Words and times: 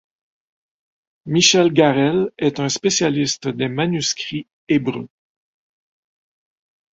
Michel 1.27 1.71
Garel 1.71 2.31
est 2.39 2.59
un 2.59 2.69
spécialiste 2.69 3.47
des 3.49 3.67
manuscrits 3.69 4.47
hébreux. 4.67 5.07